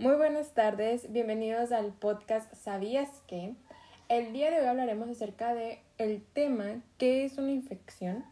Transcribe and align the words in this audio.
Muy 0.00 0.16
buenas 0.16 0.54
tardes, 0.54 1.12
bienvenidos 1.12 1.72
al 1.72 1.92
podcast 1.92 2.50
¿Sabías 2.54 3.10
que? 3.26 3.54
El 4.08 4.32
día 4.32 4.50
de 4.50 4.60
hoy 4.60 4.64
hablaremos 4.64 5.10
acerca 5.10 5.52
de 5.52 5.82
el 5.98 6.24
tema 6.32 6.80
¿qué 6.96 7.26
es 7.26 7.36
una 7.36 7.50
infección? 7.50 8.24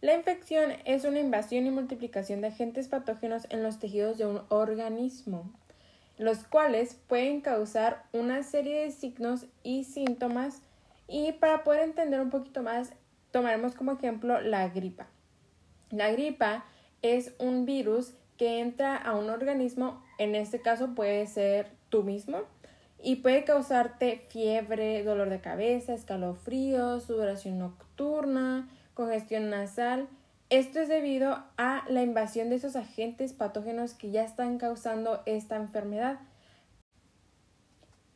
La 0.00 0.14
infección 0.14 0.72
es 0.86 1.04
una 1.04 1.20
invasión 1.20 1.66
y 1.66 1.70
multiplicación 1.70 2.40
de 2.40 2.46
agentes 2.46 2.88
patógenos 2.88 3.46
en 3.50 3.62
los 3.62 3.78
tejidos 3.78 4.16
de 4.16 4.24
un 4.24 4.40
organismo, 4.48 5.52
los 6.16 6.44
cuales 6.44 6.98
pueden 7.08 7.42
causar 7.42 8.06
una 8.14 8.42
serie 8.42 8.84
de 8.84 8.90
signos 8.90 9.44
y 9.64 9.84
síntomas 9.84 10.62
y 11.06 11.32
para 11.32 11.62
poder 11.62 11.82
entender 11.82 12.22
un 12.22 12.30
poquito 12.30 12.62
más 12.62 12.94
tomaremos 13.32 13.74
como 13.74 13.92
ejemplo 13.92 14.40
la 14.40 14.66
gripa. 14.70 15.08
La 15.90 16.10
gripa 16.10 16.64
es 17.02 17.34
un 17.38 17.66
virus 17.66 18.14
que 18.36 18.60
entra 18.60 18.96
a 18.96 19.14
un 19.14 19.30
organismo, 19.30 20.02
en 20.18 20.34
este 20.34 20.60
caso 20.60 20.94
puede 20.94 21.26
ser 21.26 21.68
tú 21.88 22.02
mismo, 22.02 22.42
y 23.04 23.16
puede 23.16 23.44
causarte 23.44 24.26
fiebre, 24.30 25.04
dolor 25.04 25.28
de 25.28 25.40
cabeza, 25.40 25.92
escalofríos, 25.92 27.04
sudoración 27.04 27.58
nocturna, 27.58 28.68
congestión 28.94 29.50
nasal. 29.50 30.08
Esto 30.48 30.80
es 30.80 30.88
debido 30.88 31.44
a 31.58 31.84
la 31.88 32.02
invasión 32.02 32.48
de 32.48 32.56
esos 32.56 32.76
agentes 32.76 33.34
patógenos 33.34 33.92
que 33.92 34.10
ya 34.10 34.24
están 34.24 34.56
causando 34.56 35.22
esta 35.26 35.56
enfermedad. 35.56 36.18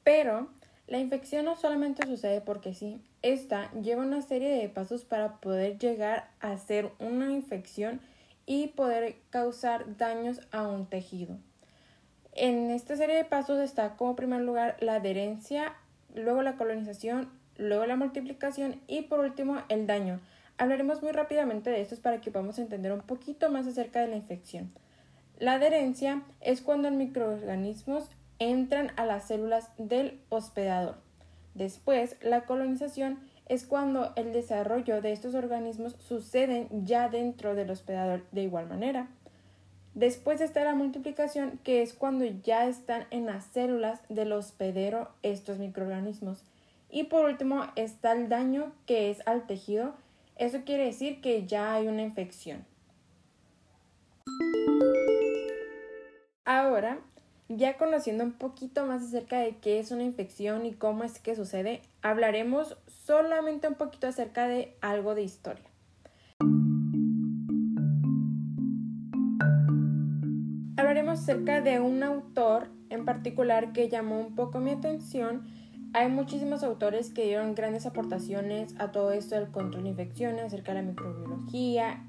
Pero 0.04 0.48
la 0.86 0.98
infección 0.98 1.44
no 1.44 1.54
solamente 1.54 2.06
sucede 2.06 2.40
porque 2.40 2.72
sí, 2.72 2.98
esta 3.20 3.70
lleva 3.72 4.02
una 4.02 4.22
serie 4.22 4.48
de 4.48 4.70
pasos 4.70 5.04
para 5.04 5.36
poder 5.36 5.78
llegar 5.78 6.30
a 6.40 6.56
ser 6.56 6.92
una 6.98 7.30
infección 7.30 8.00
y 8.48 8.68
poder 8.68 9.16
causar 9.28 9.98
daños 9.98 10.40
a 10.52 10.66
un 10.66 10.86
tejido. 10.86 11.36
En 12.32 12.70
esta 12.70 12.96
serie 12.96 13.14
de 13.14 13.26
pasos 13.26 13.58
está 13.58 13.94
como 13.96 14.16
primer 14.16 14.40
lugar 14.40 14.78
la 14.80 14.94
adherencia, 14.94 15.74
luego 16.14 16.40
la 16.42 16.56
colonización, 16.56 17.28
luego 17.58 17.84
la 17.84 17.96
multiplicación 17.96 18.80
y 18.86 19.02
por 19.02 19.20
último 19.20 19.58
el 19.68 19.86
daño. 19.86 20.18
Hablaremos 20.56 21.02
muy 21.02 21.12
rápidamente 21.12 21.68
de 21.68 21.82
estos 21.82 22.00
para 22.00 22.22
que 22.22 22.30
podamos 22.30 22.58
entender 22.58 22.90
un 22.90 23.02
poquito 23.02 23.50
más 23.50 23.66
acerca 23.66 24.00
de 24.00 24.08
la 24.08 24.16
infección. 24.16 24.72
La 25.38 25.54
adherencia 25.54 26.22
es 26.40 26.62
cuando 26.62 26.88
los 26.88 26.98
microorganismos 26.98 28.10
entran 28.38 28.92
a 28.96 29.04
las 29.04 29.28
células 29.28 29.68
del 29.76 30.22
hospedador. 30.30 30.96
Después, 31.54 32.16
la 32.22 32.46
colonización 32.46 33.18
es 33.48 33.66
cuando 33.66 34.12
el 34.16 34.32
desarrollo 34.32 35.00
de 35.00 35.12
estos 35.12 35.34
organismos 35.34 35.96
suceden 35.98 36.68
ya 36.84 37.08
dentro 37.08 37.54
del 37.54 37.70
hospedador 37.70 38.22
de 38.32 38.42
igual 38.42 38.68
manera. 38.68 39.08
Después 39.94 40.40
está 40.40 40.64
la 40.64 40.74
multiplicación, 40.74 41.58
que 41.64 41.82
es 41.82 41.92
cuando 41.92 42.24
ya 42.24 42.66
están 42.68 43.06
en 43.10 43.26
las 43.26 43.44
células 43.46 44.00
del 44.08 44.32
hospedero 44.32 45.10
estos 45.22 45.58
microorganismos. 45.58 46.44
Y 46.90 47.04
por 47.04 47.24
último 47.24 47.64
está 47.74 48.12
el 48.12 48.28
daño 48.28 48.72
que 48.86 49.10
es 49.10 49.26
al 49.26 49.46
tejido. 49.46 49.94
Eso 50.36 50.60
quiere 50.64 50.84
decir 50.84 51.20
que 51.20 51.46
ya 51.46 51.74
hay 51.74 51.88
una 51.88 52.02
infección. 52.02 52.64
Ahora, 56.44 57.00
ya 57.48 57.78
conociendo 57.78 58.24
un 58.24 58.32
poquito 58.32 58.84
más 58.86 59.02
acerca 59.02 59.38
de 59.38 59.56
qué 59.56 59.78
es 59.78 59.90
una 59.90 60.02
infección 60.02 60.66
y 60.66 60.72
cómo 60.72 61.04
es 61.04 61.18
que 61.18 61.34
sucede, 61.34 61.80
hablaremos 62.02 62.76
solamente 62.86 63.68
un 63.68 63.74
poquito 63.74 64.06
acerca 64.06 64.46
de 64.46 64.76
algo 64.82 65.14
de 65.14 65.22
historia. 65.22 65.64
Hablaremos 70.76 71.20
acerca 71.20 71.62
de 71.62 71.80
un 71.80 72.02
autor 72.02 72.68
en 72.90 73.04
particular 73.04 73.72
que 73.72 73.88
llamó 73.88 74.20
un 74.20 74.34
poco 74.34 74.60
mi 74.60 74.72
atención. 74.72 75.46
Hay 75.94 76.10
muchísimos 76.10 76.62
autores 76.62 77.10
que 77.12 77.24
dieron 77.24 77.54
grandes 77.54 77.86
aportaciones 77.86 78.74
a 78.78 78.92
todo 78.92 79.12
esto 79.12 79.34
del 79.36 79.50
control 79.50 79.84
de 79.84 79.90
infecciones, 79.90 80.44
acerca 80.44 80.74
de 80.74 80.82
la 80.82 80.88
microbiología, 80.88 82.04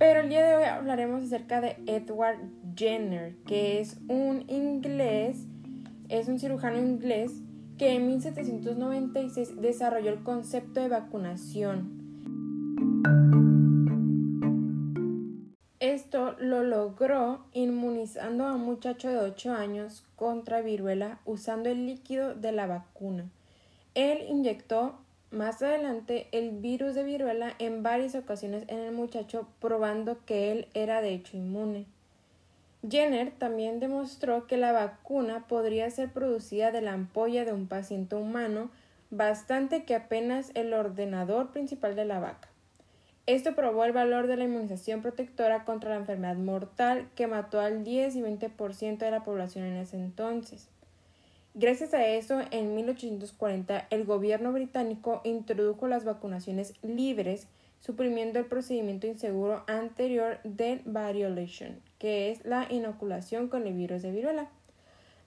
pero 0.00 0.20
el 0.20 0.30
día 0.30 0.46
de 0.46 0.56
hoy 0.56 0.64
hablaremos 0.64 1.24
acerca 1.24 1.60
de 1.60 1.76
Edward 1.86 2.38
Jenner, 2.76 3.34
que 3.46 3.80
es 3.80 3.98
un 4.08 4.44
inglés, 4.48 5.46
es 6.08 6.28
un 6.28 6.38
cirujano 6.38 6.78
inglés 6.78 7.32
que 7.78 7.94
en 7.94 8.06
1796 8.08 9.60
desarrolló 9.60 10.10
el 10.10 10.22
concepto 10.22 10.80
de 10.80 10.88
vacunación. 10.88 12.00
Esto 15.80 16.36
lo 16.38 16.62
logró 16.62 17.46
inmunizando 17.52 18.46
a 18.46 18.54
un 18.54 18.62
muchacho 18.62 19.08
de 19.08 19.16
8 19.16 19.52
años 19.52 20.04
contra 20.16 20.60
viruela 20.60 21.20
usando 21.24 21.70
el 21.70 21.86
líquido 21.86 22.34
de 22.34 22.52
la 22.52 22.66
vacuna. 22.66 23.30
Él 23.94 24.18
inyectó 24.28 24.98
más 25.30 25.62
adelante 25.62 26.28
el 26.32 26.50
virus 26.50 26.94
de 26.94 27.04
viruela 27.04 27.54
en 27.58 27.82
varias 27.82 28.14
ocasiones 28.14 28.64
en 28.68 28.80
el 28.80 28.92
muchacho 28.92 29.48
probando 29.60 30.18
que 30.26 30.52
él 30.52 30.68
era 30.74 31.00
de 31.00 31.14
hecho 31.14 31.36
inmune. 31.36 31.86
Jenner 32.88 33.32
también 33.32 33.78
demostró 33.78 34.46
que 34.46 34.56
la 34.56 34.72
vacuna 34.72 35.46
podría 35.46 35.90
ser 35.90 36.10
producida 36.10 36.72
de 36.72 36.80
la 36.80 36.94
ampolla 36.94 37.44
de 37.44 37.52
un 37.52 37.66
paciente 37.66 38.16
humano, 38.16 38.70
bastante 39.10 39.84
que 39.84 39.94
apenas 39.94 40.50
el 40.54 40.72
ordenador 40.72 41.50
principal 41.50 41.94
de 41.94 42.04
la 42.06 42.20
vaca. 42.20 42.48
Esto 43.26 43.54
probó 43.54 43.84
el 43.84 43.92
valor 43.92 44.26
de 44.26 44.36
la 44.36 44.44
inmunización 44.44 45.02
protectora 45.02 45.64
contra 45.64 45.90
la 45.90 45.96
enfermedad 45.96 46.36
mortal 46.36 47.08
que 47.14 47.26
mató 47.26 47.60
al 47.60 47.84
10 47.84 48.16
y 48.16 48.22
20% 48.22 48.98
de 48.98 49.10
la 49.10 49.24
población 49.24 49.66
en 49.66 49.76
ese 49.76 49.96
entonces. 49.96 50.68
Gracias 51.54 51.94
a 51.94 52.06
eso, 52.06 52.40
en 52.50 52.74
1840 52.74 53.88
el 53.90 54.04
gobierno 54.04 54.52
británico 54.52 55.20
introdujo 55.24 55.86
las 55.86 56.04
vacunaciones 56.04 56.74
libres 56.82 57.46
suprimiendo 57.80 58.38
el 58.38 58.46
procedimiento 58.46 59.06
inseguro 59.06 59.64
anterior 59.66 60.38
del 60.44 60.82
variolation, 60.84 61.80
que 62.00 62.32
es 62.32 62.44
la 62.44 62.66
inoculación 62.68 63.46
con 63.46 63.68
el 63.68 63.74
virus 63.74 64.02
de 64.02 64.10
viruela. 64.10 64.48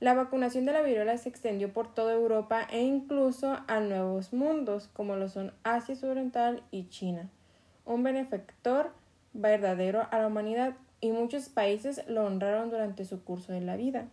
La 0.02 0.16
vacunación 0.16 0.66
de 0.66 0.74
la 0.74 0.82
viruela 0.82 1.18
se 1.18 1.30
extendió 1.30 1.72
por 1.72 1.94
toda 1.94 2.14
Europa 2.14 2.68
e 2.70 2.82
incluso 2.82 3.60
a 3.68 3.80
nuevos 3.80 4.34
mundos, 4.34 4.90
como 4.92 5.16
lo 5.16 5.30
son 5.30 5.54
Asia 5.64 5.96
Oriental 6.04 6.64
y 6.72 6.90
China, 6.90 7.30
un 7.86 8.04
benefactor 8.04 8.92
verdadero 9.32 10.08
a 10.12 10.20
la 10.20 10.28
humanidad 10.28 10.74
y 11.00 11.12
muchos 11.12 11.48
países 11.48 12.02
lo 12.08 12.26
honraron 12.26 12.70
durante 12.70 13.06
su 13.06 13.24
curso 13.24 13.54
de 13.54 13.62
la 13.62 13.78
vida. 13.78 14.08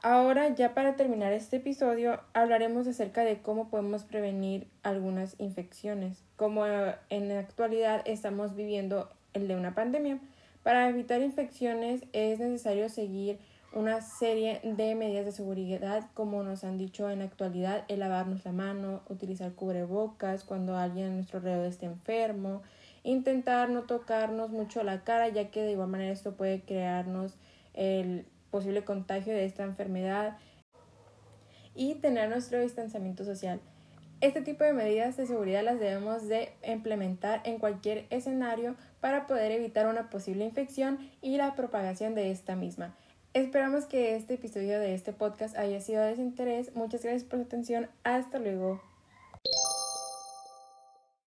Ahora, 0.00 0.48
ya 0.54 0.74
para 0.74 0.96
terminar 0.96 1.32
este 1.32 1.56
episodio, 1.56 2.20
hablaremos 2.34 2.86
acerca 2.86 3.24
de 3.24 3.40
cómo 3.40 3.68
podemos 3.68 4.04
prevenir 4.04 4.68
algunas 4.82 5.34
infecciones. 5.38 6.24
Como 6.36 6.64
en 6.66 7.28
la 7.28 7.38
actualidad 7.40 8.02
estamos 8.04 8.54
viviendo 8.54 9.10
el 9.32 9.48
de 9.48 9.56
una 9.56 9.74
pandemia, 9.74 10.18
para 10.62 10.88
evitar 10.88 11.20
infecciones 11.20 12.04
es 12.12 12.38
necesario 12.38 12.88
seguir 12.88 13.38
una 13.74 14.02
serie 14.02 14.60
de 14.62 14.94
medidas 14.94 15.24
de 15.24 15.32
seguridad, 15.32 16.10
como 16.14 16.42
nos 16.42 16.62
han 16.62 16.76
dicho 16.76 17.08
en 17.08 17.20
la 17.20 17.24
actualidad, 17.24 17.84
el 17.88 18.00
lavarnos 18.00 18.44
la 18.44 18.52
mano, 18.52 19.00
utilizar 19.08 19.52
cubrebocas 19.52 20.44
cuando 20.44 20.76
alguien 20.76 21.06
a 21.06 21.14
nuestro 21.14 21.38
alrededor 21.38 21.66
esté 21.66 21.86
enfermo, 21.86 22.62
intentar 23.02 23.70
no 23.70 23.82
tocarnos 23.82 24.50
mucho 24.50 24.82
la 24.82 25.04
cara, 25.04 25.28
ya 25.28 25.50
que 25.50 25.62
de 25.62 25.72
igual 25.72 25.88
manera 25.88 26.12
esto 26.12 26.34
puede 26.34 26.60
crearnos 26.60 27.34
el 27.72 28.26
posible 28.50 28.84
contagio 28.84 29.32
de 29.32 29.46
esta 29.46 29.64
enfermedad 29.64 30.36
y 31.74 31.94
tener 31.94 32.28
nuestro 32.28 32.60
distanciamiento 32.60 33.24
social. 33.24 33.60
Este 34.22 34.40
tipo 34.40 34.62
de 34.62 34.72
medidas 34.72 35.16
de 35.16 35.26
seguridad 35.26 35.64
las 35.64 35.80
debemos 35.80 36.28
de 36.28 36.52
implementar 36.64 37.40
en 37.42 37.58
cualquier 37.58 38.06
escenario 38.10 38.76
para 39.00 39.26
poder 39.26 39.50
evitar 39.50 39.88
una 39.88 40.10
posible 40.10 40.44
infección 40.44 41.10
y 41.20 41.38
la 41.38 41.56
propagación 41.56 42.14
de 42.14 42.30
esta 42.30 42.54
misma. 42.54 42.94
Esperamos 43.34 43.84
que 43.86 44.14
este 44.14 44.34
episodio 44.34 44.78
de 44.78 44.94
este 44.94 45.12
podcast 45.12 45.58
haya 45.58 45.80
sido 45.80 46.04
de 46.04 46.14
su 46.14 46.20
interés. 46.20 46.72
Muchas 46.76 47.02
gracias 47.02 47.24
por 47.24 47.40
su 47.40 47.46
atención. 47.46 47.88
Hasta 48.04 48.38
luego. 48.38 48.91